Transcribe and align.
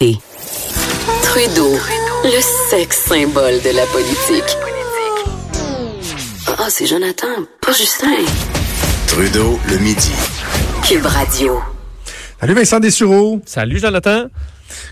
Trudeau, 0.00 1.74
le 2.24 2.40
sexe 2.70 3.04
symbole 3.04 3.60
de 3.60 3.76
la 3.76 3.84
politique. 3.84 4.56
Ah, 6.58 6.70
c'est 6.70 6.86
Jonathan, 6.86 7.26
pas 7.60 7.72
Justin. 7.72 8.24
Trudeau, 9.08 9.60
le 9.68 9.76
midi. 9.76 10.10
Cube 10.88 11.04
Radio. 11.04 11.60
Salut 12.40 12.54
Vincent 12.54 12.80
Dessureau. 12.80 13.42
Salut 13.44 13.78
Jonathan. 13.78 14.28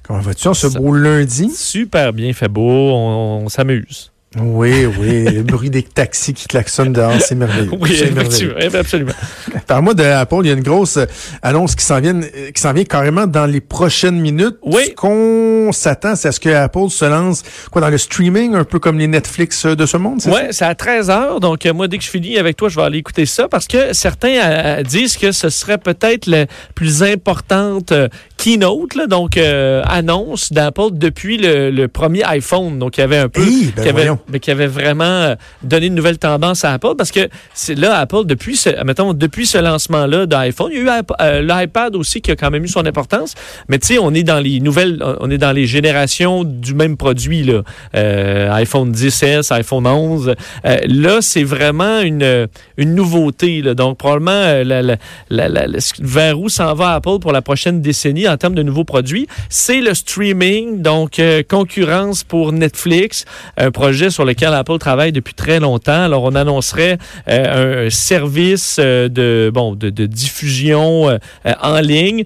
Comment 0.02 0.20
vas-tu 0.20 0.46
en 0.46 0.52
ce 0.52 0.66
beau 0.66 0.92
lundi? 0.92 1.48
Super 1.56 2.12
bien, 2.12 2.30
fait 2.34 2.48
beau, 2.48 2.60
on, 2.60 3.44
on 3.44 3.48
s'amuse. 3.48 4.12
Oui, 4.36 4.84
oui, 4.84 5.24
le 5.24 5.42
bruit 5.42 5.70
des 5.70 5.82
taxis 5.82 6.34
qui 6.34 6.46
klaxonnent 6.48 6.92
dehors, 6.92 7.18
c'est 7.18 7.34
merveilleux. 7.34 7.70
Oui, 7.80 7.96
C'est 7.96 8.10
merveilleux. 8.10 8.54
effectivement, 8.58 8.80
absolument. 8.80 9.12
Par-moi 9.66 9.94
de 9.94 10.02
Apple, 10.04 10.36
il 10.42 10.48
y 10.48 10.50
a 10.50 10.52
une 10.52 10.62
grosse 10.62 10.98
annonce 11.42 11.74
qui 11.74 11.84
s'en 11.84 11.98
vient, 11.98 12.20
qui 12.20 12.60
s'en 12.60 12.74
vient 12.74 12.84
carrément 12.84 13.26
dans 13.26 13.46
les 13.46 13.62
prochaines 13.62 14.20
minutes. 14.20 14.58
Oui. 14.62 14.82
Ce 14.88 14.90
qu'on 14.92 15.72
s'attend, 15.72 16.14
c'est 16.14 16.28
à 16.28 16.32
ce 16.32 16.40
que 16.40 16.50
Apple 16.50 16.90
se 16.90 17.06
lance 17.06 17.42
quoi 17.70 17.80
dans 17.80 17.88
le 17.88 17.96
streaming, 17.96 18.54
un 18.54 18.64
peu 18.64 18.78
comme 18.78 18.98
les 18.98 19.06
Netflix 19.06 19.64
de 19.64 19.86
ce 19.86 19.96
monde, 19.96 20.20
c'est 20.20 20.30
Oui, 20.30 20.40
c'est 20.50 20.66
à 20.66 20.74
13 20.74 21.08
h 21.08 21.40
Donc, 21.40 21.64
euh, 21.64 21.72
moi, 21.72 21.88
dès 21.88 21.96
que 21.96 22.04
je 22.04 22.10
finis 22.10 22.36
avec 22.36 22.56
toi, 22.58 22.68
je 22.68 22.76
vais 22.76 22.82
aller 22.82 22.98
écouter 22.98 23.24
ça 23.24 23.48
parce 23.48 23.66
que 23.66 23.94
certains 23.94 24.36
euh, 24.44 24.82
disent 24.82 25.16
que 25.16 25.32
ce 25.32 25.48
serait 25.48 25.78
peut-être 25.78 26.26
la 26.26 26.44
plus 26.74 27.02
importante 27.02 27.92
euh, 27.92 28.08
keynote, 28.36 28.94
là, 28.94 29.06
donc 29.06 29.38
euh, 29.38 29.82
annonce 29.86 30.52
d'Apple 30.52 30.90
depuis 30.92 31.38
le, 31.38 31.70
le 31.70 31.88
premier 31.88 32.24
iPhone. 32.24 32.78
Donc, 32.78 32.98
il 32.98 33.00
y 33.00 33.04
avait 33.04 33.16
un 33.16 33.28
peu. 33.30 33.42
Ben 33.76 33.88
avait. 33.88 34.17
Mais 34.28 34.40
qui 34.40 34.50
avait 34.50 34.66
vraiment 34.66 35.04
euh, 35.04 35.34
donné 35.62 35.86
une 35.86 35.94
nouvelle 35.94 36.18
tendance 36.18 36.64
à 36.64 36.72
Apple 36.72 36.94
parce 36.96 37.10
que 37.10 37.28
c'est 37.54 37.74
là, 37.74 37.98
Apple, 37.98 38.24
depuis 38.24 38.56
ce, 38.56 38.70
depuis 39.12 39.46
ce 39.46 39.58
lancement-là 39.58 40.26
d'iPhone, 40.26 40.70
il 40.72 40.84
y 40.84 40.88
a 40.88 40.98
eu 40.98 41.02
euh, 41.20 41.42
l'iPad 41.42 41.96
aussi 41.96 42.20
qui 42.20 42.30
a 42.30 42.36
quand 42.36 42.50
même 42.50 42.64
eu 42.64 42.68
son 42.68 42.86
importance. 42.86 43.34
Mais 43.68 43.78
tu 43.78 43.88
sais, 43.88 43.98
on 43.98 44.12
est 44.14 44.22
dans 44.22 44.40
les 44.40 44.60
nouvelles, 44.60 45.02
on 45.20 45.30
est 45.30 45.38
dans 45.38 45.52
les 45.52 45.66
générations 45.66 46.44
du 46.44 46.74
même 46.74 46.96
produit, 46.96 47.42
là. 47.42 47.62
Euh, 47.94 48.50
iPhone 48.52 48.92
10S, 48.92 49.52
iPhone 49.52 49.86
11. 49.86 50.34
Euh, 50.64 50.76
là, 50.86 51.18
c'est 51.20 51.44
vraiment 51.44 52.00
une, 52.00 52.48
une 52.76 52.94
nouveauté. 52.94 53.62
Là. 53.62 53.74
Donc, 53.74 53.98
probablement, 53.98 54.62
vers 56.00 56.40
où 56.40 56.48
s'en 56.48 56.74
va 56.74 56.94
Apple 56.94 57.18
pour 57.20 57.32
la 57.32 57.42
prochaine 57.42 57.80
décennie 57.80 58.28
en 58.28 58.36
termes 58.36 58.54
de 58.54 58.62
nouveaux 58.62 58.84
produits, 58.84 59.26
c'est 59.48 59.80
le 59.80 59.94
streaming, 59.94 60.82
donc 60.82 61.20
concurrence 61.48 62.24
pour 62.24 62.52
Netflix, 62.52 63.24
un 63.56 63.70
projet 63.70 64.07
sur 64.10 64.24
lequel 64.24 64.54
Apple 64.54 64.78
travaille 64.78 65.12
depuis 65.12 65.34
très 65.34 65.60
longtemps. 65.60 66.02
Alors, 66.02 66.24
on 66.24 66.34
annoncerait 66.34 66.98
euh, 67.28 67.86
un 67.86 67.90
service 67.90 68.78
euh, 68.80 69.08
de, 69.08 69.50
bon, 69.52 69.74
de, 69.74 69.90
diffusion 70.06 71.08
euh, 71.08 71.18
en 71.62 71.80
ligne. 71.80 72.24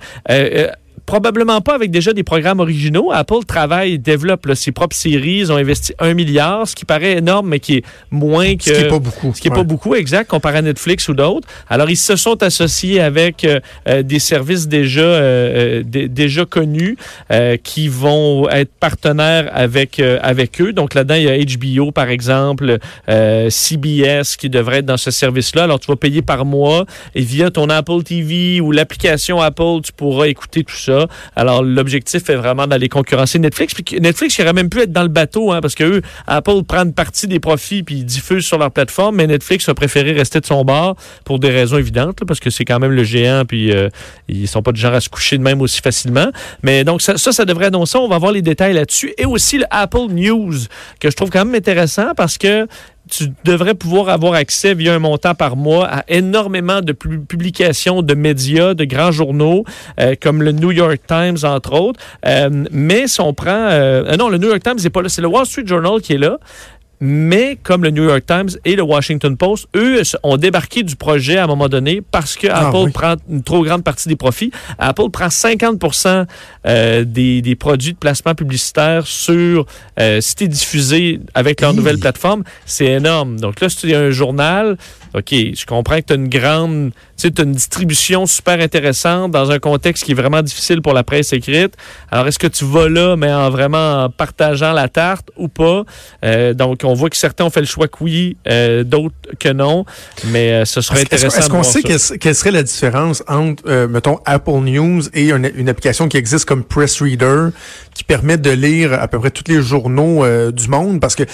Probablement 1.16 1.60
pas 1.60 1.74
avec 1.74 1.90
déjà 1.90 2.14
des 2.14 2.22
programmes 2.22 2.60
originaux. 2.60 3.12
Apple 3.12 3.44
travaille, 3.46 3.98
développe 3.98 4.46
là, 4.46 4.54
ses 4.54 4.72
propres 4.72 4.96
séries. 4.96 5.40
Ils 5.40 5.52
ont 5.52 5.56
investi 5.56 5.92
un 5.98 6.14
milliard, 6.14 6.66
ce 6.66 6.74
qui 6.74 6.86
paraît 6.86 7.18
énorme, 7.18 7.50
mais 7.50 7.60
qui 7.60 7.74
est 7.74 7.82
moins 8.10 8.56
que... 8.56 8.62
Ce 8.64 8.72
qui 8.72 8.80
est 8.80 8.88
pas 8.88 8.98
beaucoup. 8.98 9.32
Ce 9.34 9.40
qui 9.42 9.48
n'est 9.50 9.52
Ouais. 9.54 9.60
pas 9.60 9.68
beaucoup, 9.68 9.94
exact, 9.94 10.30
comparé 10.30 10.56
à 10.56 10.62
Netflix 10.62 11.10
ou 11.10 11.12
d'autres. 11.14 11.46
Alors, 11.68 11.90
ils 11.90 11.98
se 11.98 12.16
sont 12.16 12.42
associés 12.42 12.98
avec 13.02 13.44
euh, 13.44 13.60
euh, 13.90 14.02
des 14.02 14.20
services 14.20 14.68
déjà, 14.68 15.02
euh, 15.02 15.80
euh, 15.80 15.82
dé- 15.84 16.08
déjà 16.08 16.46
connus 16.46 16.96
euh, 17.30 17.58
qui 17.62 17.88
vont 17.88 18.48
être 18.48 18.72
partenaires 18.80 19.50
avec, 19.52 20.00
avec 20.00 20.62
eux. 20.62 20.72
Donc, 20.72 20.94
là-dedans, 20.94 21.16
il 21.16 21.24
y 21.24 21.28
a 21.28 21.36
HBO, 21.84 21.92
par 21.92 22.08
exemple, 22.08 22.78
euh, 23.10 23.50
CBS 23.50 24.36
qui 24.38 24.48
devrait 24.48 24.78
être 24.78 24.86
dans 24.86 24.96
ce 24.96 25.10
service-là. 25.10 25.64
Alors, 25.64 25.78
tu 25.78 25.88
vas 25.88 25.96
payer 25.96 26.22
par 26.22 26.46
mois 26.46 26.86
et 27.14 27.20
via 27.20 27.50
ton 27.50 27.68
Apple 27.68 28.02
TV 28.02 28.62
ou 28.62 28.72
l'application 28.72 29.42
Apple, 29.42 29.82
tu 29.84 29.92
pourras 29.92 30.24
écouter 30.28 30.64
tout 30.64 30.74
ça. 30.74 31.01
Alors, 31.36 31.62
l'objectif 31.62 32.28
est 32.28 32.34
vraiment 32.34 32.66
d'aller 32.66 32.88
concurrencer 32.88 33.38
Netflix. 33.38 33.74
Puis 33.74 34.00
Netflix, 34.00 34.38
aurait 34.40 34.52
même 34.52 34.68
pu 34.68 34.80
être 34.80 34.92
dans 34.92 35.02
le 35.02 35.08
bateau, 35.08 35.52
hein, 35.52 35.60
parce 35.60 35.74
que 35.74 35.84
eux, 35.84 36.02
Apple 36.26 36.62
prend 36.66 36.84
une 36.84 36.94
partie 36.94 37.26
des 37.26 37.40
profits 37.40 37.82
puis 37.82 37.96
ils 37.96 38.04
diffusent 38.04 38.44
sur 38.44 38.58
leur 38.58 38.70
plateforme, 38.70 39.16
mais 39.16 39.26
Netflix 39.26 39.68
a 39.68 39.74
préféré 39.74 40.12
rester 40.12 40.40
de 40.40 40.46
son 40.46 40.64
bord 40.64 40.96
pour 41.24 41.38
des 41.38 41.50
raisons 41.50 41.78
évidentes, 41.78 42.24
parce 42.26 42.40
que 42.40 42.50
c'est 42.50 42.64
quand 42.64 42.78
même 42.78 42.92
le 42.92 43.04
géant, 43.04 43.44
puis 43.46 43.72
euh, 43.72 43.88
ils 44.28 44.48
sont 44.48 44.62
pas 44.62 44.72
du 44.72 44.80
genre 44.80 44.94
à 44.94 45.00
se 45.00 45.08
coucher 45.08 45.38
de 45.38 45.42
même 45.42 45.60
aussi 45.60 45.80
facilement. 45.80 46.30
Mais 46.62 46.84
donc, 46.84 47.02
ça, 47.02 47.16
ça, 47.16 47.32
ça 47.32 47.44
devrait 47.44 47.66
annoncer. 47.66 47.98
On 47.98 48.08
va 48.08 48.18
voir 48.18 48.32
les 48.32 48.42
détails 48.42 48.74
là-dessus. 48.74 49.14
Et 49.18 49.24
aussi 49.24 49.58
le 49.58 49.64
Apple 49.70 50.08
News, 50.10 50.54
que 51.00 51.10
je 51.10 51.16
trouve 51.16 51.30
quand 51.30 51.44
même 51.44 51.54
intéressant 51.54 52.14
parce 52.16 52.38
que 52.38 52.66
tu 53.14 53.24
devrais 53.44 53.74
pouvoir 53.74 54.08
avoir 54.08 54.32
accès 54.34 54.72
via 54.74 54.94
un 54.94 54.98
montant 54.98 55.34
par 55.34 55.54
mois 55.54 55.86
à 55.86 56.04
énormément 56.08 56.80
de 56.80 56.92
pu- 56.92 57.20
publications 57.20 58.00
de 58.00 58.14
médias, 58.14 58.72
de 58.72 58.84
grands 58.84 59.12
journaux, 59.12 59.64
euh, 60.00 60.14
comme 60.20 60.42
le 60.42 60.52
New 60.52 60.72
York 60.72 61.00
Times, 61.06 61.36
entre 61.44 61.72
autres. 61.74 62.00
Euh, 62.26 62.48
mais 62.70 63.06
si 63.08 63.20
on 63.20 63.34
prend... 63.34 63.50
euh, 63.50 64.04
euh, 64.06 64.16
non, 64.16 64.30
le 64.30 64.38
New 64.38 64.48
York 64.48 64.62
Times 64.62 64.78
n'est 64.82 64.90
pas 64.90 65.02
là. 65.02 65.08
C'est 65.10 65.20
le 65.20 65.28
Wall 65.28 65.44
Street 65.44 65.66
Journal 65.66 66.00
qui 66.00 66.14
est 66.14 66.18
là. 66.18 66.38
Mais 67.04 67.58
comme 67.60 67.82
le 67.82 67.90
New 67.90 68.04
York 68.04 68.22
Times 68.24 68.50
et 68.64 68.76
le 68.76 68.82
Washington 68.84 69.36
Post, 69.36 69.66
eux 69.74 70.02
ont 70.22 70.36
débarqué 70.36 70.84
du 70.84 70.94
projet 70.94 71.36
à 71.36 71.44
un 71.44 71.46
moment 71.48 71.68
donné 71.68 72.00
parce 72.00 72.36
que 72.36 72.46
Ah 72.48 72.68
Apple 72.68 72.76
oui. 72.84 72.92
prend 72.92 73.16
une 73.28 73.42
trop 73.42 73.64
grande 73.64 73.82
partie 73.82 74.08
des 74.08 74.14
profits. 74.14 74.52
Apple 74.78 75.10
prend 75.10 75.26
50% 75.26 76.26
euh, 76.64 77.04
des, 77.04 77.42
des 77.42 77.56
produits 77.56 77.94
de 77.94 77.98
placement 77.98 78.36
publicitaire 78.36 79.04
sur 79.04 79.66
euh, 79.98 80.20
diffusé 80.46 81.18
avec 81.34 81.60
leur 81.60 81.74
nouvelle 81.74 81.98
plateforme. 81.98 82.44
C'est 82.66 82.86
énorme. 82.86 83.40
Donc 83.40 83.60
là, 83.60 83.68
si 83.68 83.78
tu 83.78 83.94
as 83.94 83.98
un 83.98 84.10
journal, 84.10 84.76
OK, 85.14 85.30
je 85.30 85.66
comprends 85.66 85.96
que 86.00 86.06
tu 86.06 86.12
as 86.14 86.16
une 86.16 86.28
grande, 86.28 86.92
tu 87.18 87.28
sais, 87.28 87.42
une 87.42 87.52
distribution 87.52 88.26
super 88.26 88.60
intéressante 88.60 89.30
dans 89.30 89.50
un 89.50 89.58
contexte 89.58 90.04
qui 90.04 90.12
est 90.12 90.14
vraiment 90.14 90.42
difficile 90.42 90.80
pour 90.80 90.94
la 90.94 91.04
presse 91.04 91.32
écrite. 91.32 91.74
Alors, 92.10 92.26
est-ce 92.28 92.38
que 92.38 92.46
tu 92.46 92.64
vas 92.64 92.88
là, 92.88 93.16
mais 93.16 93.32
en 93.32 93.50
vraiment 93.50 94.04
en 94.04 94.10
partageant 94.10 94.72
la 94.72 94.88
tarte 94.88 95.30
ou 95.36 95.48
pas? 95.48 95.84
Euh, 96.24 96.54
donc, 96.54 96.80
on 96.84 96.94
voit 96.94 97.10
que 97.10 97.16
certains 97.16 97.44
ont 97.44 97.50
fait 97.50 97.60
le 97.60 97.66
choix 97.66 97.88
que 97.88 97.98
oui, 98.00 98.36
euh, 98.48 98.84
d'autres 98.84 99.14
que 99.38 99.50
non. 99.50 99.84
Mais 100.28 100.52
euh, 100.52 100.64
ce 100.64 100.80
serait 100.80 101.02
Est-ce 101.02 101.14
intéressant 101.14 101.38
est-ce 101.40 101.50
qu'on 101.50 101.62
sait 101.62 101.82
quelle, 101.82 102.18
quelle 102.18 102.34
serait 102.34 102.50
la 102.50 102.62
différence 102.62 103.22
entre, 103.28 103.86
mettons, 103.86 104.18
Apple 104.24 104.60
News 104.60 105.02
et 105.12 105.30
une, 105.30 105.50
une 105.54 105.68
application 105.68 106.08
qui 106.08 106.16
existe 106.16 106.46
comme 106.46 106.64
Press 106.64 107.02
Reader, 107.02 107.48
qui 107.94 108.04
permet 108.04 108.38
de 108.38 108.50
lire 108.50 108.94
à 108.94 109.08
peu 109.08 109.18
près 109.18 109.30
tous 109.30 109.44
les 109.50 109.60
journaux 109.62 110.24
euh, 110.24 110.50
du 110.50 110.68
monde? 110.68 111.00
Parce 111.00 111.14
que 111.14 111.24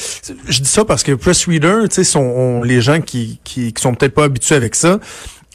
je 0.48 0.60
dis 0.60 0.68
ça 0.68 0.84
parce 0.84 1.02
que 1.02 1.12
Press 1.12 1.46
Reader, 1.46 1.82
tu 1.88 1.96
sais, 1.96 2.04
sont 2.04 2.20
on- 2.20 2.62
les 2.62 2.80
gens 2.80 3.00
qui, 3.00 3.40
qui, 3.44 3.72
sont 3.78 3.94
peut-être 3.94 4.14
pas 4.14 4.24
habitués 4.24 4.54
avec 4.56 4.74
ça. 4.74 4.98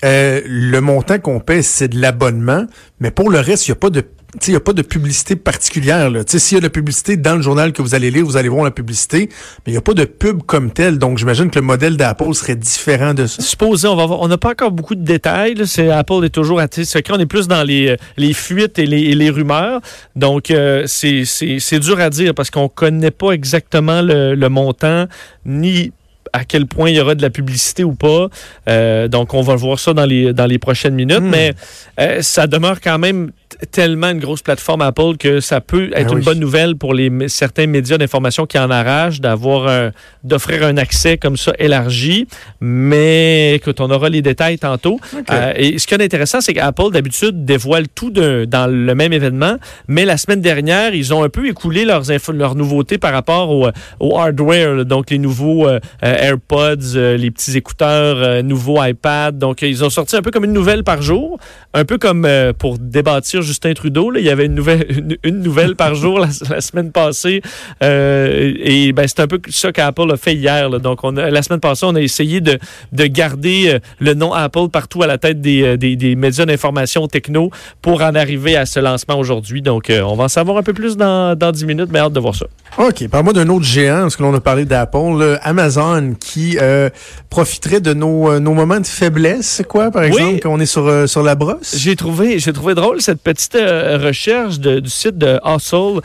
euh, 0.05 0.41
le 0.45 0.79
montant 0.81 1.17
qu'on 1.19 1.39
paie, 1.39 1.61
c'est 1.61 1.87
de 1.87 1.99
l'abonnement, 1.99 2.65
mais 2.99 3.09
pour 3.11 3.29
le 3.29 3.39
reste, 3.39 3.67
il 3.67 3.71
n'y 3.71 3.77
a 3.77 3.79
pas 3.79 3.89
de 3.89 4.03
il 4.47 4.49
n'y 4.49 4.55
a 4.55 4.59
pas 4.59 4.73
de 4.73 4.81
publicité 4.81 5.35
particulière. 5.35 6.09
S'il 6.27 6.55
y 6.55 6.57
a 6.57 6.59
de 6.59 6.65
la 6.65 6.69
publicité 6.69 7.17
dans 7.17 7.35
le 7.35 7.41
journal 7.41 7.71
que 7.71 7.81
vous 7.81 7.95
allez 7.95 8.09
lire, 8.11 8.25
vous 8.25 8.37
allez 8.37 8.49
voir 8.49 8.63
la 8.63 8.71
publicité, 8.71 9.29
mais 9.29 9.67
il 9.67 9.71
n'y 9.71 9.77
a 9.77 9.81
pas 9.81 9.93
de 9.93 10.05
pub 10.05 10.43
comme 10.43 10.71
telle. 10.71 10.97
Donc, 10.97 11.17
j'imagine 11.17 11.49
que 11.49 11.59
le 11.59 11.65
modèle 11.65 11.97
d'Apple 11.97 12.33
serait 12.33 12.55
différent 12.55 13.13
de 13.13 13.27
ça. 13.27 13.41
Supposé, 13.41 13.87
on 13.87 13.95
va 13.95 14.05
voir. 14.05 14.21
On 14.21 14.27
n'a 14.27 14.37
pas 14.37 14.51
encore 14.51 14.71
beaucoup 14.71 14.95
de 14.95 15.03
détails. 15.03 15.55
là. 15.55 15.65
C'est 15.65 15.89
Apple 15.89 16.25
est 16.25 16.29
toujours 16.29 16.59
à 16.59 16.67
secret. 16.71 17.13
On 17.15 17.19
est 17.19 17.25
plus 17.25 17.47
dans 17.47 17.63
les, 17.63 17.89
euh, 17.89 17.95
les 18.17 18.33
fuites 18.33 18.79
et 18.79 18.85
les, 18.85 19.13
les 19.15 19.29
rumeurs. 19.29 19.81
Donc 20.15 20.51
euh, 20.51 20.85
c'est 20.87 21.79
dur 21.79 21.99
à 21.99 22.09
dire 22.09 22.33
parce 22.33 22.49
qu'on 22.49 22.69
connaît 22.69 23.11
pas 23.11 23.31
exactement 23.31 24.01
le, 24.01 24.35
le 24.35 24.49
montant 24.49 25.07
ni 25.45 25.91
à 26.33 26.45
quel 26.45 26.65
point 26.65 26.89
il 26.89 26.97
y 26.97 27.01
aura 27.01 27.15
de 27.15 27.21
la 27.21 27.29
publicité 27.29 27.83
ou 27.83 27.93
pas. 27.93 28.27
Euh, 28.67 29.07
donc, 29.07 29.33
on 29.33 29.41
va 29.41 29.55
voir 29.55 29.79
ça 29.79 29.93
dans 29.93 30.05
les, 30.05 30.33
dans 30.33 30.47
les 30.47 30.57
prochaines 30.57 30.95
minutes. 30.95 31.21
Hmm. 31.21 31.29
Mais 31.29 31.53
euh, 31.99 32.21
ça 32.21 32.47
demeure 32.47 32.81
quand 32.81 32.99
même 32.99 33.31
tellement 33.71 34.09
une 34.09 34.19
grosse 34.19 34.41
plateforme 34.41 34.81
Apple 34.81 35.15
que 35.17 35.39
ça 35.39 35.61
peut 35.61 35.91
être 35.93 36.09
Ah 36.11 36.17
une 36.17 36.23
bonne 36.23 36.39
nouvelle 36.39 36.75
pour 36.75 36.93
les, 36.93 37.11
certains 37.29 37.67
médias 37.67 37.97
d'information 37.97 38.45
qui 38.45 38.57
en 38.57 38.71
arrachent 38.71 39.21
d'avoir 39.21 39.91
d'offrir 40.23 40.65
un 40.65 40.77
accès 40.77 41.17
comme 41.17 41.37
ça 41.37 41.53
élargi. 41.59 42.27
Mais 42.61 43.55
écoute, 43.55 43.79
on 43.81 43.91
aura 43.91 44.09
les 44.09 44.21
détails 44.21 44.57
tantôt. 44.57 44.99
Euh, 45.31 45.53
et 45.55 45.77
ce 45.77 45.87
qui 45.87 45.93
est 45.93 46.01
intéressant, 46.01 46.41
c'est 46.41 46.53
qu'Apple, 46.53 46.91
d'habitude, 46.91 47.45
dévoile 47.45 47.87
tout 47.87 48.09
dans 48.11 48.69
le 48.69 48.95
même 48.95 49.13
événement. 49.13 49.57
Mais 49.87 50.05
la 50.05 50.17
semaine 50.17 50.41
dernière, 50.41 50.93
ils 50.95 51.13
ont 51.13 51.23
un 51.23 51.29
peu 51.29 51.47
écoulé 51.47 51.85
leurs, 51.85 52.03
leurs 52.33 52.55
nouveautés 52.55 52.97
par 52.97 53.13
rapport 53.13 53.49
au, 53.51 53.69
au 53.99 54.17
hardware. 54.17 54.85
donc, 54.85 55.09
les 55.09 55.19
nouveaux 55.19 55.67
euh, 55.67 55.79
AirPods, 56.23 56.95
euh, 56.95 57.17
les 57.17 57.31
petits 57.31 57.57
écouteurs, 57.57 58.15
euh, 58.17 58.41
nouveaux 58.41 58.81
iPad. 58.81 59.37
Donc, 59.37 59.61
ils 59.61 59.83
ont 59.83 59.89
sorti 59.89 60.15
un 60.15 60.21
peu 60.21 60.31
comme 60.31 60.45
une 60.45 60.53
nouvelle 60.53 60.83
par 60.83 61.01
jour. 61.01 61.37
Un 61.73 61.83
peu 61.83 61.97
comme 61.97 62.23
euh, 62.25 62.53
pour 62.53 62.77
débâtir 62.79 63.41
Justin 63.41 63.73
Trudeau. 63.73 64.13
il 64.15 64.23
y 64.23 64.29
avait 64.29 64.45
une 64.45 64.55
nouvelle, 64.55 65.17
une, 65.23 65.41
nouvelle 65.41 65.75
par 65.75 65.95
jour 65.95 66.19
la, 66.19 66.61
semaine 66.61 66.91
passée. 66.91 67.41
Et 67.81 68.93
ben, 68.93 69.07
c'est 69.07 69.19
un 69.19 69.27
peu 69.27 69.41
ça 69.49 69.71
qu'Apple 69.71 70.11
a 70.11 70.17
fait 70.17 70.33
hier. 70.33 70.69
Donc, 70.79 71.03
on 71.03 71.17
a, 71.17 71.29
la 71.29 71.41
semaine 71.41 71.59
passée, 71.59 71.85
on 71.85 71.95
a 71.95 72.01
essayé 72.01 72.39
de, 72.39 72.57
de 72.93 73.05
garder 73.05 73.79
le 73.99 74.13
nom 74.13 74.33
Apple 74.33 74.69
partout 74.71 75.03
à 75.03 75.07
la 75.07 75.17
tête 75.17 75.41
des, 75.41 75.77
des, 75.77 75.95
des 75.95 76.15
médias 76.15 76.45
d'information 76.45 77.07
techno 77.07 77.51
pour 77.81 78.01
en 78.01 78.15
arriver 78.15 78.55
à 78.55 78.65
ce 78.65 78.79
lancement 78.79 79.17
aujourd'hui. 79.17 79.61
Donc, 79.61 79.91
on 79.91 80.15
va 80.15 80.25
en 80.25 80.29
savoir 80.29 80.57
un 80.57 80.63
peu 80.63 80.73
plus 80.73 80.95
dans, 80.95 81.37
dans 81.37 81.51
10 81.51 81.65
minutes, 81.65 81.89
mais 81.91 81.99
hâte 81.99 82.13
de 82.13 82.19
voir 82.19 82.35
ça. 82.35 82.45
OK. 82.77 83.07
Parle-moi 83.09 83.33
d'un 83.33 83.49
autre 83.49 83.65
géant, 83.65 84.03
parce 84.03 84.15
que 84.15 84.23
l'on 84.23 84.33
a 84.33 84.39
parlé 84.39 84.65
d'Apple, 84.65 85.37
Amazon, 85.41 86.12
Qui 86.19 86.57
euh, 86.61 86.89
profiterait 87.29 87.79
de 87.81 87.93
nos, 87.93 88.31
euh, 88.31 88.39
nos 88.39 88.53
moments 88.53 88.79
de 88.79 88.85
faiblesse, 88.85 89.61
quoi, 89.67 89.91
par 89.91 90.03
exemple, 90.03 90.39
quand 90.41 90.51
on 90.53 90.59
est 90.59 90.65
sur, 90.65 90.87
euh, 90.87 91.07
sur 91.07 91.23
la 91.23 91.35
brosse? 91.35 91.75
J'ai 91.77 91.95
trouvé, 91.95 92.39
j'ai 92.39 92.53
trouvé 92.53 92.75
drôle 92.75 93.01
cette 93.01 93.21
petite 93.21 93.55
euh, 93.55 93.97
recherche 93.97 94.59
de- 94.59 94.79
du 94.79 94.89
site 94.89 95.17
de 95.17 95.39
Hustle 95.45 96.01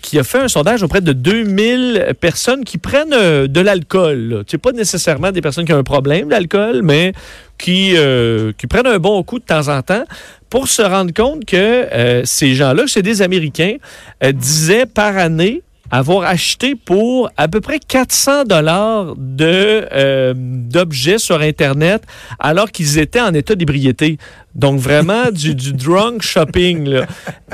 qui 0.00 0.18
a 0.18 0.24
fait 0.24 0.38
un 0.38 0.48
sondage 0.48 0.82
auprès 0.82 1.00
de 1.00 1.12
2000 1.12 2.14
personnes 2.20 2.64
qui 2.64 2.78
prennent 2.78 3.10
de 3.10 3.60
l'alcool. 3.60 4.44
sais, 4.48 4.58
pas 4.58 4.72
nécessairement 4.72 5.32
des 5.32 5.40
personnes 5.40 5.64
qui 5.64 5.72
ont 5.72 5.78
un 5.78 5.82
problème 5.84 6.28
d'alcool, 6.28 6.80
mais 6.82 7.12
qui, 7.58 7.92
euh, 7.96 8.52
qui 8.58 8.66
prennent 8.66 8.86
un 8.86 8.98
bon 8.98 9.22
coup 9.22 9.38
de 9.38 9.44
temps 9.44 9.68
en 9.68 9.82
temps 9.82 10.04
pour 10.50 10.68
se 10.68 10.82
rendre 10.82 11.12
compte 11.14 11.44
que 11.44 11.56
euh, 11.56 12.22
ces 12.24 12.54
gens-là, 12.54 12.82
c'est 12.86 13.02
des 13.02 13.22
Américains, 13.22 13.76
euh, 14.24 14.32
disaient 14.32 14.86
par 14.86 15.16
année 15.16 15.62
avoir 15.92 16.26
acheté 16.26 16.74
pour 16.74 17.30
à 17.36 17.48
peu 17.48 17.60
près 17.60 17.78
400 17.78 18.44
dollars 18.44 19.14
de 19.16 19.86
euh, 19.92 20.32
d'objets 20.36 21.18
sur 21.18 21.40
internet 21.40 22.02
alors 22.38 22.72
qu'ils 22.72 22.98
étaient 22.98 23.20
en 23.20 23.34
état 23.34 23.54
d'ébriété. 23.54 24.16
Donc 24.54 24.80
vraiment 24.80 25.30
du, 25.30 25.54
du 25.54 25.74
drunk 25.74 26.22
shopping 26.22 27.02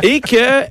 et 0.02 0.20
que 0.20 0.62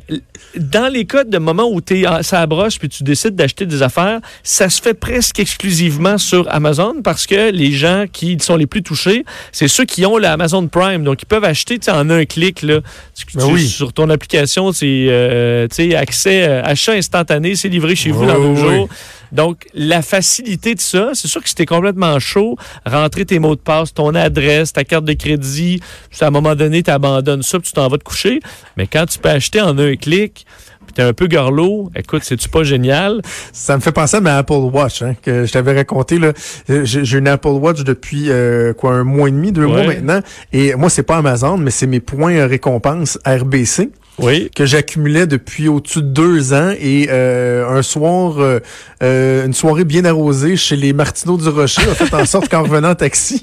dans 0.56 0.92
les 0.92 1.06
cas 1.06 1.24
de 1.24 1.38
moments 1.38 1.70
où 1.70 1.82
tu 1.82 2.02
es 2.02 2.24
ça 2.24 2.46
broche 2.48 2.80
puis 2.80 2.90
tu 2.90 3.04
décides 3.04 3.36
d'acheter 3.36 3.66
des 3.66 3.82
affaires, 3.84 4.20
ça 4.44 4.70
se 4.70 4.82
fait 4.82 4.94
presque 4.94 5.40
exclusivement 5.40 6.18
sur 6.18 6.48
Amazon 6.54 6.96
parce 7.04 7.28
que 7.28 7.52
les 7.52 7.72
gens 7.72 8.06
qui 8.12 8.38
sont 8.40 8.56
les 8.56 8.66
plus 8.68 8.82
touchés, 8.82 9.24
c'est 9.52 9.68
ceux 9.68 9.86
qui 9.86 10.06
ont 10.06 10.18
le 10.18 10.28
Amazon 10.28 10.68
Prime. 10.68 11.04
Donc 11.04 11.22
ils 11.22 11.26
peuvent 11.28 11.44
acheter 11.44 11.80
en 11.90 12.10
un 12.10 12.26
clic 12.26 12.62
là, 12.62 12.80
Tu- 13.16 13.26
Ben 13.38 13.46
tu- 13.48 13.54
oui. 13.54 13.68
sur 13.68 13.94
ton 13.94 14.10
application, 14.10 14.72
c'est 14.72 15.08
euh, 15.10 15.68
tu 15.68 15.90
sais, 15.90 15.96
accès 15.96 16.48
euh, 16.48 16.64
achat 16.64 16.94
instantané, 16.94 17.56
c'est 17.56 17.70
livré 17.70 17.96
chez 17.96 18.12
vous 18.12 18.26
dans 18.26 18.38
le 18.38 18.48
oui, 18.48 18.58
jour. 18.60 18.90
Donc, 19.32 19.68
la 19.74 20.02
facilité 20.02 20.76
de 20.76 20.80
ça, 20.80 21.12
c'est 21.14 21.28
sûr 21.28 21.42
que 21.42 21.50
c'était 21.50 21.66
complètement 21.66 22.20
chaud. 22.20 22.58
Rentrer 22.86 23.26
tes 23.26 23.40
mots 23.40 23.56
de 23.56 23.62
passe, 23.62 23.94
ton 23.94 24.16
adresse, 24.16 24.74
ta 24.74 24.84
carte 24.84 25.06
de 25.06 25.14
crédit, 25.14 25.82
puis 26.10 26.20
à 26.22 26.28
un 26.28 26.32
moment 26.32 26.56
donné, 26.56 26.84
tu 26.84 26.92
abandonnes 26.92 27.44
ça, 27.44 27.60
puis 27.60 27.68
tu 27.68 27.74
t'en 27.74 27.88
vas 27.88 27.98
te 27.98 28.04
coucher. 28.04 28.40
Mais 28.78 28.88
quand 28.88 29.06
tu 29.06 29.20
peux 29.20 29.30
acheter 29.30 29.62
en 29.62 29.78
un 29.78 29.96
clic, 29.96 30.46
puis 30.86 30.94
t'es 30.94 31.02
un 31.02 31.14
peu 31.14 31.28
garlot, 31.28 31.92
écoute, 31.96 32.24
c'est-tu 32.24 32.48
pas 32.48 32.64
génial? 32.64 33.22
Ça 33.52 33.76
me 33.76 33.82
fait 33.82 33.92
penser 33.92 34.18
à 34.18 34.22
ma 34.22 34.38
Apple 34.38 34.54
Watch, 34.54 35.02
hein, 35.02 35.16
que 35.22 35.46
je 35.46 35.52
t'avais 35.52 35.74
raconté. 35.74 36.18
là. 36.18 36.32
J'ai 36.68 37.18
une 37.18 37.28
Apple 37.28 37.50
Watch 37.50 37.84
depuis 37.84 38.30
euh, 38.30 38.74
quoi 38.74 38.94
un 38.94 39.04
mois 39.04 39.28
et 39.28 39.32
demi, 39.32 39.52
deux 39.52 39.68
mois 39.68 39.84
maintenant. 39.84 40.22
Et 40.54 40.74
moi, 40.76 40.90
c'est 40.90 41.04
pas 41.04 41.18
Amazon, 41.18 41.58
mais 41.58 41.72
c'est 41.72 41.88
mes 41.88 42.00
points 42.00 42.36
euh, 42.36 42.48
récompenses 42.48 43.20
RBC 43.26 43.90
Oui. 44.20 44.50
que 44.56 44.66
j'accumulais 44.66 45.28
depuis 45.28 45.68
au-dessus 45.68 46.02
de 46.02 46.08
deux 46.08 46.54
ans. 46.54 46.74
Et 46.80 47.08
euh, 47.10 47.70
un 47.70 47.82
soir, 47.82 48.40
euh, 48.40 48.60
euh, 49.04 49.46
une 49.46 49.54
soirée 49.54 49.84
bien 49.84 50.06
arrosée 50.06 50.56
chez 50.56 50.76
les 50.76 50.94
Martineaux 50.94 51.38
du 51.38 51.50
Rocher 51.50 51.84
a 51.84 51.96
fait 51.96 52.14
en 52.14 52.26
sorte 52.26 52.50
qu'en 52.50 52.64
revenant 52.64 52.92
en 52.92 52.96
taxi 52.96 53.42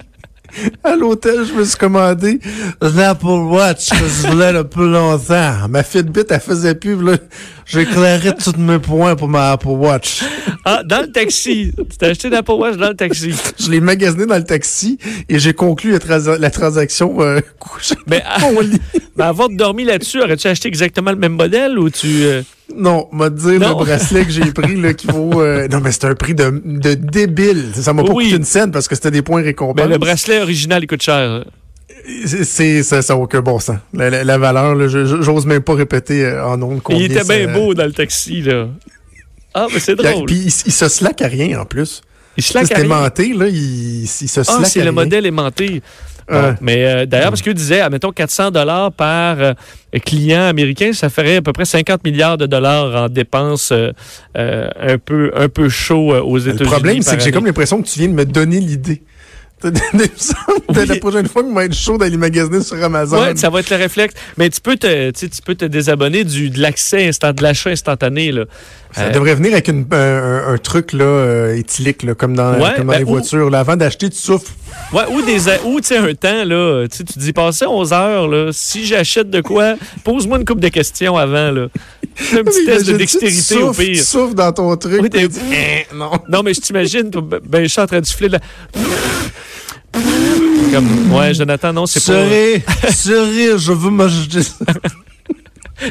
à 0.83 0.97
l'hôtel, 0.97 1.45
je 1.47 1.53
me 1.53 1.65
suis 1.65 1.77
commandé 1.79 2.39
l'Apple 2.81 3.27
Watch 3.27 3.91
que 3.91 3.97
je 3.97 4.29
voulais 4.29 4.53
depuis 4.53 4.89
longtemps. 4.91 5.69
Ma 5.69 5.83
Fitbit, 5.83 6.23
elle 6.31 6.41
faisait 6.41 6.75
plus. 6.75 6.97
là. 7.03 7.17
J'éclairais 7.67 8.35
tous 8.35 8.57
mes 8.59 8.79
points 8.79 9.17
pour 9.17 9.29
ma 9.29 9.53
Apple 9.53 9.69
Watch. 9.69 10.23
Ah, 10.65 10.83
dans 10.85 11.01
le 11.03 11.11
taxi. 11.13 11.73
tu 11.77 11.97
t'as 11.99 12.09
acheté 12.11 12.29
l'Apple 12.29 12.53
Watch 12.53 12.77
dans 12.77 12.89
le 12.89 12.95
taxi. 12.95 13.33
Je 13.59 13.71
l'ai 13.71 13.81
magasiné 13.81 14.27
dans 14.27 14.37
le 14.37 14.45
taxi 14.45 14.99
et 15.29 15.39
j'ai 15.39 15.55
conclu 15.55 15.93
la, 15.93 15.99
transa- 15.99 16.39
la 16.39 16.51
transaction 16.51 17.21
euh. 17.23 17.41
Mais 18.07 18.23
avant 19.19 19.49
de 19.49 19.57
dormir 19.57 19.87
là-dessus, 19.87 20.21
aurais-tu 20.23 20.47
acheté 20.49 20.69
exactement 20.69 21.11
le 21.11 21.17
même 21.17 21.35
modèle 21.37 21.79
ou 21.79 21.89
tu... 21.91 22.07
euh, 22.25 22.43
Non, 22.75 23.09
m'a 23.13 23.29
dire 23.31 23.61
Non. 23.61 23.79
le 23.79 23.85
bracelet 23.85 24.25
que 24.25 24.31
j'ai 24.31 24.53
pris 24.53 24.81
là, 24.81 24.95
qui 24.95 25.07
vaut. 25.07 25.41
euh, 25.43 25.69
non, 25.69 25.81
mais 25.81 25.93
c'est 25.93 26.05
un 26.07 26.15
prix 26.15 26.35
de, 26.35 26.63
de 26.65 26.95
débile. 26.95 27.73
Ça 27.75 27.93
m'a 27.93 28.03
pas 28.05 28.13
Oui. 28.13 28.25
coûté 28.25 28.37
une 28.37 28.45
scène 28.45 28.71
parce 28.71 28.89
que 28.89 28.95
c'était 28.95 29.11
des 29.11 29.23
points 29.23 29.43
récompenses. 29.43 29.77
Ben, 29.77 29.89
le 29.91 29.99
bracelet 29.99 30.41
original, 30.41 30.83
il 30.83 30.87
coûte 30.87 31.03
cher. 31.03 31.45
C'est, 32.27 32.83
ça, 32.83 33.03
ça 33.03 33.15
n'a 33.15 33.21
aucun 33.21 33.41
bon 33.41 33.59
sens. 33.59 33.77
La, 33.93 34.09
la- 34.11 34.25
la 34.25 34.39
valeur, 34.39 34.75
là, 34.75 34.89
j'ose 34.89 35.47
même 35.47 35.63
pas 35.63 35.75
répéter 35.75 36.25
euh, 36.25 36.47
en 36.47 36.57
Et 36.77 36.81
combien 36.83 37.01
il 37.03 37.13
était 37.13 37.23
ça- 37.25 37.37
bien 37.37 37.53
beau 37.53 37.75
dans 37.75 37.85
le 37.85 37.93
taxi, 37.93 38.43
là. 38.43 38.69
Ah, 39.55 39.67
mais 39.73 39.79
c'est 39.81 39.95
drôle. 39.95 40.25
puis 40.27 40.37
il, 40.37 40.47
il 40.47 40.73
se 40.73 40.89
slack 40.89 41.23
à 41.23 41.29
rien 41.29 41.61
en 41.61 41.65
plus. 41.65 42.01
il 42.37 42.45
laque 42.55 42.65
à 42.65 42.67
C'était 42.67 42.81
rien. 42.81 42.89
menté, 42.89 43.33
là, 43.35 43.47
il, 43.49 44.03
il 44.03 44.07
se 44.09 44.43
slack 44.43 44.47
Ah, 44.63 44.65
c'est 44.65 44.79
le 44.81 44.85
rien. 44.85 44.93
modèle 44.93 45.27
aimanté. 45.27 45.83
Bon, 46.29 46.35
Ouais. 46.37 46.55
mais 46.61 46.85
euh, 46.85 47.07
d'ailleurs, 47.07 47.31
parce 47.31 47.43
qu'il 47.43 47.55
disait, 47.55 47.81
admettons 47.81 48.11
400 48.11 48.51
dollars 48.51 48.93
par 48.93 49.37
euh, 49.41 49.53
client 50.05 50.43
américain, 50.47 50.93
ça 50.93 51.09
ferait 51.11 51.37
à 51.37 51.43
peu 51.43 51.53
près 51.53 51.65
50 51.65 52.03
milliards 52.05 52.39
de 52.39 52.47
dollars 52.47 53.05
en 53.05 53.09
dépenses 53.09 53.73
euh, 53.73 53.93
euh, 54.37 54.69
un 54.81 54.99
peu 54.99 55.33
un 55.37 55.49
peu 55.49 55.69
chaud 55.69 56.13
euh, 56.15 56.21
aux 56.23 56.39
États-Unis. 56.39 56.59
Le 56.61 56.67
problème, 56.67 57.03
c'est 57.03 57.17
que 57.17 57.23
j'ai 57.23 57.33
comme 57.33 57.47
l'impression 57.47 57.83
que 57.83 57.87
tu 57.89 57.99
viens 57.99 58.09
de 58.09 58.15
me 58.15 58.25
donner 58.25 58.61
l'idée. 58.61 59.03
Que 59.71 60.81
Oui. 60.81 60.87
La 60.87 60.97
prochaine 60.97 61.29
fois, 61.29 61.43
il 61.47 61.55
va 61.55 61.65
être 61.65 61.75
chaud 61.75 61.99
d'aller 61.99 62.17
magasiner 62.17 62.61
sur 62.63 62.83
Amazon. 62.83 63.21
Ouais, 63.21 63.37
ça 63.37 63.51
va 63.51 63.61
être 63.61 63.71
le 63.71 63.77
réflexe. 63.77 64.15
Mais 64.37 64.51
tu 64.51 64.61
peux 64.61 64.77
te, 64.77 65.11
tu 65.11 65.29
peux 65.45 65.55
te 65.55 65.65
désabonner 65.65 66.25
du, 66.25 66.51
de 66.51 66.61
l'accès 66.61 67.07
instant, 67.09 67.33
de 67.33 67.43
l'achat 67.43 67.71
instantané. 67.71 68.33
Là. 68.33 68.45
Ça 68.93 69.03
Euh, 69.07 69.11
devrait 69.11 69.35
venir 69.35 69.53
avec 69.53 69.67
une- 69.69 69.87
un, 69.93 70.57
truc 70.59 70.93
là, 70.93 71.05
euh, 71.05 71.57
éthylique, 71.57 72.03
là, 72.05 72.15
comme 72.15 72.35
dans, 72.37 72.55
Ouais, 72.55 72.75
comme 72.77 72.87
dans 72.87 72.93
ben, 72.93 72.99
les 72.99 73.05
ou- 73.05 73.09
voitures. 73.09 73.51
Là. 73.51 73.61
Avant 73.61 73.77
d'acheter, 73.77 74.09
tu 74.11 74.17
souffles. 74.19 74.53
Ouais, 74.93 75.03
ou 75.11 75.23
des 75.23 75.49
ou 75.65 75.79
un 75.79 76.15
temps 76.15 76.45
là, 76.45 76.87
tu 76.89 77.05
tu 77.05 77.19
dis 77.19 77.33
passer 77.33 77.67
11 77.67 77.93
heures 77.93 78.29
là, 78.29 78.51
si 78.53 78.85
j'achète 78.87 79.31
de 79.31 79.41
quoi, 79.41 79.75
pose-moi 80.05 80.39
une 80.39 80.45
couple 80.45 80.61
de 80.61 80.69
questions 80.69 81.17
avant 81.17 81.51
là. 81.51 81.69
Un 82.33 82.43
petit 82.45 82.65
test 82.65 82.87
de 82.87 82.97
dextérité 82.97 83.57
au 83.59 83.73
pire. 83.73 83.97
Tu 83.97 84.05
souffles 84.05 84.35
dans 84.35 84.53
ton 84.53 84.77
truc. 84.77 85.01
Oui, 85.03 85.11
Eh, 85.53 85.87
non. 85.95 86.11
Non, 86.29 86.43
mais 86.43 86.55
je 86.55 86.61
t'imagine, 86.61 87.11
ben, 87.11 87.41
ben, 87.47 87.63
je 87.63 87.69
suis 87.69 87.81
en 87.81 87.87
train 87.87 88.01
de 88.01 88.07
souffler 88.07 88.29
de 88.29 88.35
la... 88.35 88.41
Comme, 90.75 91.13
ouais, 91.13 91.33
Jonathan, 91.33 91.73
non, 91.73 91.87
c'est 91.87 92.05
pas... 92.05 92.25
Souris, 92.91 93.59
je 93.59 93.73
veux 93.73 93.91
m'acheter 93.91 94.43
ça. 94.43 94.65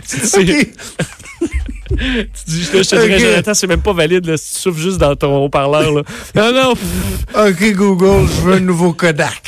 Tu, 0.04 2.00
dis, 2.48 2.64
je 2.64 2.90
te 2.90 3.06
dirais. 3.06 3.20
Jonathan, 3.20 3.54
c'est 3.54 3.68
même 3.68 3.82
pas 3.82 3.94
valide, 3.94 4.26
là, 4.26 4.36
si 4.36 4.56
tu 4.56 4.60
souffles 4.62 4.82
juste 4.82 4.98
dans 4.98 5.16
ton 5.16 5.46
haut-parleur, 5.46 5.94
là. 5.94 6.02
Non, 6.36 6.52
non, 6.52 6.74
pff, 6.74 7.52
OK, 7.52 7.74
Google, 7.76 8.28
je 8.28 8.42
veux 8.42 8.54
un 8.56 8.60
nouveau 8.60 8.94
Kodak. 8.94 9.42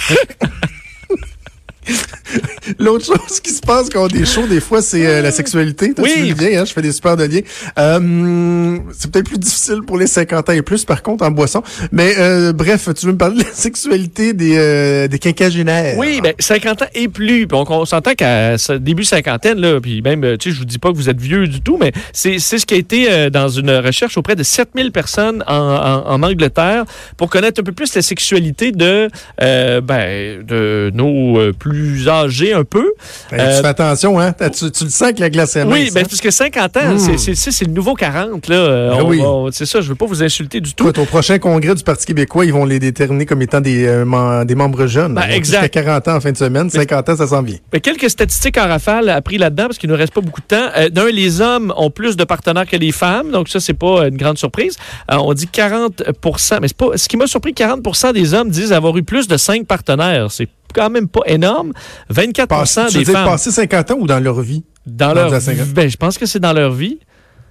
L'autre 2.79 3.05
chose 3.05 3.39
qui 3.41 3.51
se 3.51 3.61
passe 3.61 3.89
quand 3.89 4.03
on 4.05 4.07
est 4.07 4.25
chaud, 4.25 4.47
des 4.47 4.59
fois, 4.59 4.81
c'est 4.81 5.05
euh, 5.05 5.21
la 5.21 5.31
sexualité. 5.31 5.93
Toi, 5.93 6.05
Oui. 6.05 6.33
Le 6.37 6.49
lien, 6.49 6.61
hein, 6.61 6.65
je 6.65 6.73
fais 6.73 6.81
des 6.81 6.91
super 6.91 7.15
de 7.17 7.23
liens. 7.25 7.41
Euh, 7.79 8.77
c'est 8.97 9.11
peut-être 9.11 9.27
plus 9.29 9.37
difficile 9.37 9.81
pour 9.85 9.97
les 9.97 10.07
50 10.07 10.49
ans 10.49 10.53
et 10.53 10.61
plus, 10.61 10.85
par 10.85 11.01
contre, 11.03 11.23
en 11.25 11.31
boisson. 11.31 11.61
Mais 11.91 12.13
euh, 12.17 12.53
bref, 12.53 12.89
tu 12.97 13.05
veux 13.05 13.11
me 13.13 13.17
parler 13.17 13.37
de 13.39 13.43
la 13.43 13.53
sexualité 13.53 14.33
des, 14.33 14.55
euh, 14.57 15.07
des 15.07 15.19
quinquagénaires? 15.19 15.97
Oui, 15.97 16.19
ben 16.21 16.33
50 16.39 16.81
ans 16.83 16.85
et 16.93 17.07
plus. 17.07 17.47
Puis 17.47 17.57
on, 17.57 17.65
on 17.71 17.85
s'entend 17.85 18.13
qu'à 18.13 18.55
début 18.79 19.03
cinquantaine, 19.03 19.59
là, 19.59 19.79
puis 19.79 20.01
même, 20.01 20.23
euh, 20.23 20.37
tu 20.37 20.49
sais, 20.49 20.53
je 20.55 20.59
vous 20.59 20.65
dis 20.65 20.79
pas 20.79 20.91
que 20.91 20.95
vous 20.97 21.09
êtes 21.09 21.19
vieux 21.19 21.47
du 21.47 21.61
tout, 21.61 21.77
mais 21.79 21.91
c'est 22.13 22.39
c'est 22.39 22.57
ce 22.57 22.65
qui 22.65 22.73
a 22.73 22.77
été 22.77 23.29
dans 23.29 23.49
une 23.49 23.71
recherche 23.71 24.17
auprès 24.17 24.35
de 24.35 24.43
7000 24.43 24.91
personnes 24.91 25.43
en, 25.47 25.53
en- 25.55 26.07
en 26.11 26.23
Angleterre 26.23 26.85
pour 27.17 27.29
connaître 27.29 27.59
un 27.61 27.63
peu 27.63 27.71
plus 27.71 27.93
la 27.95 28.01
sexualité 28.01 28.71
de, 28.71 29.09
euh, 29.41 29.81
ben, 29.81 30.43
de 30.45 30.91
nos 30.93 31.53
plus 31.53 32.07
âgés 32.07 32.54
un 32.55 32.63
peu. 32.63 32.93
Ben, 33.31 33.39
Euh, 33.39 33.55
tu 33.55 33.61
fais 33.61 33.67
attention, 33.67 34.19
hein? 34.19 34.33
Tu, 34.33 34.71
tu 34.71 34.83
le 34.85 34.89
sens 34.89 35.11
que 35.13 35.19
la 35.19 35.29
glace 35.29 35.55
est 35.55 35.63
Oui, 35.63 35.83
mince, 35.85 35.93
ben, 35.93 36.01
hein? 36.01 36.07
parce 36.09 36.21
que 36.21 36.31
50 36.31 36.77
ans, 36.77 36.93
Mm. 36.93 36.99
c'est- 36.99 37.17
c'est 37.17 37.35
c'est- 37.35 37.51
c'est 37.51 37.65
le 37.65 37.71
nouveau 37.73 37.93
40. 37.93 38.47
là. 38.47 38.55
Euh, 38.55 38.95
Ben 38.95 39.03
oui. 39.03 39.21
C'est 39.51 39.65
ça, 39.65 39.81
je 39.81 39.89
veux 39.89 39.95
pas 39.95 40.05
vous 40.05 40.23
insulter 40.23 40.59
du 40.61 40.73
tout. 40.73 40.83
Écoute, 40.85 40.97
au 40.97 41.05
prochain 41.05 41.37
congrès 41.39 41.75
du 41.75 41.83
Parti 41.83 42.05
québécois, 42.05 42.45
ils 42.45 42.53
vont 42.53 42.65
les 42.65 42.79
déterminer 42.79 43.25
comme 43.25 43.41
étant 43.41 43.61
des, 43.61 43.85
euh, 43.85 44.43
des 44.45 44.55
membres 44.55 44.87
jeunes. 44.87 45.13
Ben. 45.13 45.23
Jusqu'à 45.37 45.69
40 45.69 46.07
ans 46.07 46.15
en 46.15 46.19
fin 46.21 46.31
de 46.31 46.37
semaine. 46.37 46.69
50 46.69 47.09
ans, 47.09 47.15
ça 47.17 47.27
s'en 47.27 47.41
vient. 47.41 47.57
Mais 47.73 47.79
quelques 47.79 48.09
statistiques 48.09 48.57
en 48.57 48.67
rafale 48.67 49.09
appris 49.09 49.37
là-dedans, 49.37 49.65
parce 49.65 49.77
qu'il 49.77 49.89
nous 49.89 49.95
reste 49.97 50.13
pas 50.13 50.21
beaucoup 50.21 50.41
de 50.41 50.47
temps. 50.47 50.69
Euh, 50.77 50.89
D'un, 50.89 51.07
les 51.09 51.41
hommes 51.41 51.73
ont 51.77 51.89
plus 51.89 52.15
de 52.15 52.23
partenaires 52.23 52.65
que 52.65 52.77
les 52.77 52.91
femmes, 52.91 53.31
donc 53.31 53.49
ça, 53.49 53.59
c'est 53.59 53.73
pas 53.73 54.03
euh, 54.03 54.09
une 54.09 54.17
grande 54.17 54.37
surprise. 54.37 54.77
Euh, 55.11 55.17
on 55.17 55.33
dit 55.33 55.47
40% 55.47 56.59
mais 56.61 56.67
c'est 56.67 56.77
pas. 56.77 56.87
Ce 56.95 57.07
qui 57.07 57.17
m'a 57.17 57.27
surpris, 57.27 57.53
40 57.53 58.13
des 58.13 58.33
hommes 58.33 58.49
disent 58.49 58.71
avoir 58.73 58.95
eu 58.97 59.03
plus 59.03 59.27
de 59.27 59.37
5 59.37 59.65
partenaires. 59.65 60.27
C'est 60.31 60.47
quand 60.73 60.89
même 60.89 61.07
pas 61.07 61.21
énorme. 61.25 61.71
24 62.09 62.44
Passe- 62.47 62.73
tu 62.73 62.81
veux 62.81 62.99
des 62.99 63.05
dire 63.05 63.13
femmes 63.13 63.25
passer 63.27 63.51
50 63.51 63.91
ans 63.91 63.97
ou 63.99 64.07
dans 64.07 64.19
leur 64.19 64.41
vie? 64.41 64.63
dans 64.85 65.13
rendu 65.13 65.31
leur 65.31 65.41
50. 65.41 65.69
ben, 65.69 65.89
je 65.89 65.97
pense 65.97 66.17
que 66.17 66.25
c'est 66.25 66.39
dans 66.39 66.53
leur 66.53 66.71
vie. 66.71 66.99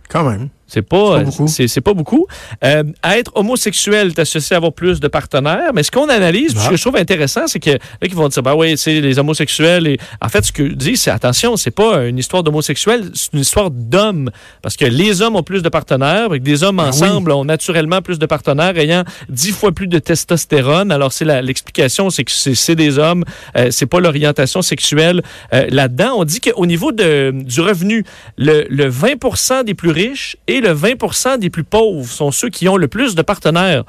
Quand 0.09 0.29
même. 0.29 0.49
C'est 0.66 0.83
pas, 0.83 1.23
c'est 1.47 1.80
pas 1.80 1.94
beaucoup. 1.94 2.26
Euh, 2.64 2.85
être 3.04 3.30
homosexuel 3.35 4.09
est 4.09 4.18
associé 4.18 4.54
à 4.54 4.56
avoir 4.56 4.73
plus 4.73 4.99
de 4.99 5.09
partenaires, 5.09 5.73
mais 5.75 5.83
ce 5.83 5.90
qu'on 5.90 6.09
analyse, 6.09 6.54
ce 6.56 6.71
que 6.71 6.76
je 6.76 6.80
trouve 6.80 6.97
intéressant, 6.97 7.47
c'est 7.47 7.61
que 7.61 7.71
là, 7.71 8.09
qui 8.09 8.14
vont 8.14 8.28
dire, 8.28 8.42
bah 8.42 8.54
oui, 8.56 8.76
c'est 8.76 9.00
les 9.00 9.18
homosexuels. 9.18 9.87
Et 9.87 9.99
en 10.23 10.28
fait, 10.28 10.44
ce 10.44 10.52
que 10.52 10.62
dit, 10.62 10.97
c'est 10.97 11.11
attention, 11.11 11.56
c'est 11.56 11.71
pas 11.71 12.06
une 12.06 12.18
histoire 12.18 12.42
d'homosexuels, 12.42 13.11
c'est 13.14 13.33
une 13.35 13.40
histoire 13.40 13.71
d'hommes, 13.71 14.30
parce 14.62 14.76
que 14.76 14.87
les 14.87 15.23
hommes 15.23 15.37
ont 15.37 15.42
plus 15.42 15.62
de 15.62 15.68
partenaires, 15.68 16.33
et 16.33 16.38
que 16.38 16.44
des 16.44 16.62
hommes 16.64 16.80
oui. 16.80 16.88
ensemble 16.88 17.30
ont 17.33 17.44
naturellement 17.44 18.00
plus 18.00 18.18
de 18.18 18.26
partenaires, 18.26 18.76
ayant 18.78 19.04
dix 19.28 19.52
fois 19.52 19.71
plus 19.71 19.87
de 19.87 19.99
testostérone. 19.99 20.90
Alors 20.90 21.12
c'est 21.12 21.25
l'explication, 21.42 22.11
c'est 22.11 22.25
que 22.25 22.33
c'est 22.33 22.54
c'est 22.54 22.75
des 22.75 22.99
hommes, 22.99 23.25
euh, 23.56 23.68
c'est 23.71 23.87
pas 23.87 24.00
l'orientation 24.00 24.62
sexuelle 24.62 25.23
euh, 25.52 25.66
là-dedans. 25.71 26.14
On 26.16 26.25
dit 26.25 26.40
qu'au 26.40 26.66
niveau 26.66 26.92
de, 26.92 27.33
du 27.35 27.61
revenu, 27.61 28.04
le, 28.38 28.64
le 28.68 28.88
20 28.88 29.64
des 29.64 29.75
plus 29.75 29.90
riches 29.90 30.37
et 30.49 30.53
le 30.61 30.75
20% 30.75 31.38
des 31.38 31.50
plus 31.50 31.64
pauvres 31.64 32.08
sont 32.08 32.30
ceux 32.30 32.50
qui 32.50 32.68
ont 32.68 32.76
le 32.76 32.88
plus 32.88 33.14
de 33.14 33.23
partenaires. 33.23 33.84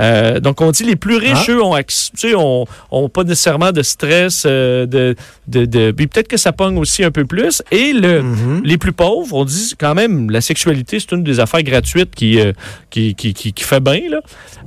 Euh, 0.00 0.40
donc, 0.40 0.60
on 0.60 0.70
dit 0.70 0.84
les 0.84 0.96
plus 0.96 1.16
riches, 1.16 1.46
Ah. 1.48 1.52
eux, 1.52 1.62
ont, 1.62 1.74
acc- 1.76 2.10
tu 2.18 2.30
sais, 2.30 2.34
ont, 2.34 2.64
ont 2.90 3.08
pas 3.08 3.22
nécessairement 3.24 3.70
de 3.72 3.82
stress, 3.82 4.44
euh, 4.46 4.86
de, 4.86 5.14
de, 5.46 5.64
de- 5.66 5.90
puis 5.92 6.06
peut-être 6.06 6.28
que 6.28 6.36
ça 6.36 6.52
pogne 6.52 6.78
aussi 6.78 7.04
un 7.04 7.10
peu 7.10 7.24
plus. 7.24 7.62
Et 7.70 7.92
le, 7.92 8.22
Mhm. 8.22 8.62
les 8.64 8.76
plus 8.78 8.92
pauvres, 8.92 9.34
on 9.36 9.44
dit 9.44 9.74
quand 9.78 9.94
même, 9.94 10.30
la 10.30 10.40
sexualité, 10.40 10.98
c'est 11.00 11.12
une 11.12 11.22
des 11.22 11.38
affaires 11.40 11.62
gratuites 11.62 12.14
qui, 12.14 12.40
euh, 12.40 12.52
qui, 12.90 13.14
qui, 13.14 13.34
qui, 13.34 13.52
qui 13.52 13.64
fait 13.64 13.80
bien, 13.80 14.00
là. 14.10 14.20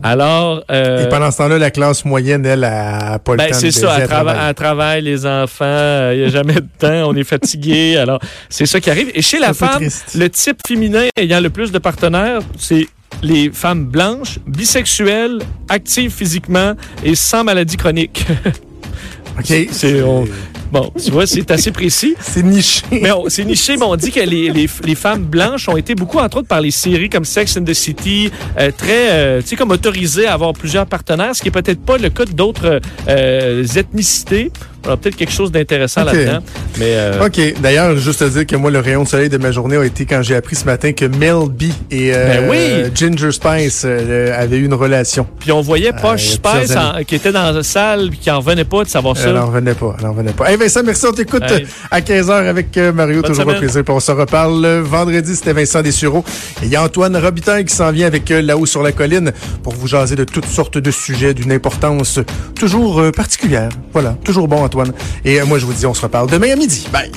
Alors, 0.04 0.64
euh, 0.72 1.06
Et 1.06 1.10
pendant 1.10 1.32
ce 1.32 1.38
temps-là, 1.38 1.58
la 1.58 1.72
classe 1.72 2.06
moyenne, 2.06 2.46
elle, 2.46 2.64
a 2.64 3.20
pas 3.20 3.34
le 3.34 3.38
ben, 3.38 3.50
temps 3.52 3.56
de 3.56 3.62
c'est 3.62 3.72
ça, 3.72 3.98
elle 4.00 4.04
trava- 4.08 4.08
travaille. 4.34 4.54
travail, 4.54 5.02
les 5.02 5.26
enfants, 5.26 6.12
il 6.14 6.20
n'y 6.20 6.24
a 6.26 6.30
jamais 6.30 6.54
de 6.56 6.68
temps, 6.78 7.10
on 7.10 7.16
est 7.16 7.24
fatigué. 7.24 7.98
Alors, 7.98 8.20
c'est 8.50 8.66
ça 8.66 8.80
qui 8.80 8.90
arrive. 8.90 9.10
Et 9.14 9.22
chez 9.22 9.40
la 9.40 9.54
femme, 9.54 9.84
le 10.16 10.30
type 10.30 10.60
féminin 10.68 11.06
ayant 11.18 11.40
le 11.40 11.50
plus 11.50 11.72
de 11.72 11.80
partenaires, 11.80 12.40
c'est 12.58 12.88
les 13.24 13.50
femmes 13.52 13.86
blanches, 13.86 14.40
bisexuelles, 14.48 15.40
actives 15.70 16.12
physiquement 16.12 16.74
et 17.04 17.16
sans 17.16 17.44
maladie 17.44 17.78
chronique. 17.78 18.26
OK. 19.40 19.68
c'est- 19.72 20.02
on- 20.02 20.28
bon, 20.72 20.92
tu 21.04 21.12
vois, 21.12 21.28
c'est 21.28 21.50
assez 21.52 21.72
précis. 21.72 22.16
C'est 22.20 22.44
niché. 22.44 22.82
Mais 22.92 23.10
c'est 23.28 23.46
niché, 23.46 23.78
mais 23.78 23.84
on 23.86 23.96
dit 23.96 24.12
que 24.12 24.20
les, 24.20 24.50
les, 24.50 24.68
les 24.84 24.96
femmes 24.96 25.24
blanches 25.24 25.70
ont 25.70 25.78
été 25.78 25.94
beaucoup, 25.96 26.18
entre 26.18 26.38
autres, 26.38 26.48
par 26.48 26.60
les 26.62 26.72
séries 26.72 27.10
comme 27.10 27.24
Sex 27.26 27.56
and 27.58 27.64
the 27.64 27.74
City, 27.74 28.32
euh, 28.60 28.72
très, 28.76 29.12
euh, 29.12 29.42
tu 29.42 29.50
sais, 29.50 29.56
comme 29.56 29.72
autorisées 29.72 30.26
à 30.26 30.34
avoir 30.34 30.54
plusieurs 30.54 30.86
partenaires, 30.88 31.36
ce 31.36 31.42
qui 31.42 31.48
est 31.50 31.52
peut-être 31.52 31.82
pas 31.82 31.98
le 31.98 32.10
cas 32.10 32.26
d'autres 32.26 32.80
euh, 33.08 33.64
ethnicités. 33.76 34.52
Peut-être 34.96 35.16
quelque 35.18 35.32
chose 35.34 35.52
d'intéressant 35.52 36.04
Ok. 36.04 36.14
là-dedans. 36.14 36.40
Mais 36.80 36.94
euh, 36.96 37.26
OK. 37.26 37.40
D'ailleurs, 37.62 37.98
juste 37.98 38.20
te 38.20 38.26
dire 38.30 38.46
que 38.46 38.56
moi, 38.56 38.72
le 38.72 38.80
rayon 38.80 39.04
de 39.04 39.08
soleil 39.08 39.30
de 39.30 39.38
ma 39.38 39.52
journée 39.52 39.76
a 39.76 39.84
été 39.84 40.06
quand 40.06 40.22
j'ai 40.22 40.36
appris 40.36 40.56
ce 40.56 40.66
matin 40.66 40.94
que 40.94 41.06
Mel 41.06 41.50
B 41.50 41.64
et 41.92 42.12
euh, 42.14 42.28
Ben 42.28 42.50
oui. 42.50 42.92
Ginger 42.96 43.32
Spice 43.32 43.84
euh, 43.86 44.40
avaient 44.42 44.58
eu 44.58 44.66
une 44.66 44.74
relation. 44.74 45.28
puis 45.40 45.52
on 45.52 45.62
voyait 45.62 45.92
plusieurs 45.92 46.20
Spice 46.20 46.76
en- 46.76 47.04
qui 47.04 47.16
était 47.16 47.32
dans 47.32 47.52
la 47.52 47.64
salle 47.64 48.10
puis 48.10 48.20
qui 48.20 48.32
en 48.32 48.40
revenait 48.40 48.64
pas 48.66 48.84
de 48.84 48.90
savoir 48.90 49.18
ça. 49.18 49.28
Elle 49.30 49.36
n'en 49.36 49.48
revenait 49.48 49.74
pas. 49.74 49.96
Elle 50.00 50.06
en 50.06 50.12
revenait 50.14 50.32
pas. 50.34 50.50
Hey 50.52 50.58
Vincent, 50.58 50.82
merci. 50.86 51.06
On 51.08 51.12
t'écoute 51.12 51.44
Hey. 51.50 51.66
à 51.92 52.00
15h 52.02 52.32
avec 52.48 52.78
Mario. 52.78 53.22
Bonne 53.22 53.32
toujours 53.32 53.50
un 53.50 53.56
plaisir. 53.56 53.84
Puis 53.84 53.94
on 53.94 54.00
se 54.00 54.12
reparle 54.12 54.62
le 54.62 54.80
vendredi. 54.82 55.36
C'était 55.36 55.54
Vincent 55.54 55.82
Dessureau. 55.82 56.24
Et 56.62 56.66
il 56.66 56.72
y 56.72 56.76
a 56.76 56.84
Antoine 56.84 57.16
Robitaille 57.18 57.66
qui 57.66 57.76
s'en 57.76 57.92
vient 57.92 58.08
avec 58.08 58.30
là-haut 58.30 58.66
sur 58.66 58.84
la 58.84 58.92
colline 58.92 59.32
pour 59.64 59.74
vous 59.74 59.88
jaser 59.88 60.16
de 60.16 60.24
toutes 60.24 60.46
sortes 60.46 60.78
de 60.78 60.92
sujets 60.92 61.34
d'une 61.34 61.52
importance 61.52 62.20
toujours 62.56 63.02
particulière. 63.16 63.70
Voilà. 63.94 64.16
Toujours 64.24 64.48
bon, 64.48 64.64
Antoine. 64.64 64.77
Et 65.26 65.42
euh, 65.42 65.46
moi, 65.46 65.60
je 65.60 65.66
vous 65.66 65.74
dis, 65.74 65.86
on 65.86 65.94
se 65.94 66.02
reparle 66.02 66.30
demain 66.30 66.52
à 66.52 66.56
midi. 66.56 66.88
Bye. 66.92 67.12